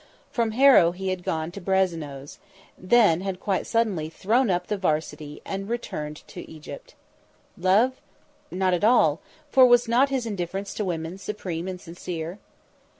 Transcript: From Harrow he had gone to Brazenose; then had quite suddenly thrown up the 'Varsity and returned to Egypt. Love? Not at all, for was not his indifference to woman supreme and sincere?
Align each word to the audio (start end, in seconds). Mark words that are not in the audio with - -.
From 0.31 0.53
Harrow 0.53 0.93
he 0.93 1.09
had 1.09 1.23
gone 1.23 1.51
to 1.51 1.61
Brazenose; 1.61 2.39
then 2.75 3.21
had 3.21 3.39
quite 3.39 3.67
suddenly 3.67 4.09
thrown 4.09 4.49
up 4.49 4.65
the 4.65 4.75
'Varsity 4.75 5.43
and 5.45 5.69
returned 5.69 6.23
to 6.29 6.49
Egypt. 6.49 6.95
Love? 7.55 8.01
Not 8.49 8.73
at 8.73 8.83
all, 8.83 9.21
for 9.51 9.63
was 9.67 9.87
not 9.87 10.09
his 10.09 10.25
indifference 10.25 10.73
to 10.73 10.85
woman 10.85 11.19
supreme 11.19 11.67
and 11.67 11.79
sincere? 11.79 12.39